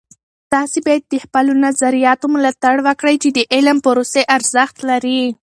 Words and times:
تاسې 0.53 0.77
باید 0.85 1.03
د 1.07 1.15
خپلو 1.25 1.51
نظریاتو 1.65 2.25
ملاتړ 2.35 2.75
وکړئ 2.87 3.15
چې 3.23 3.29
د 3.37 3.39
علم 3.53 3.77
د 3.79 3.83
پروسې 3.85 4.21
ارزښت 4.35 4.77
لري. 4.89 5.21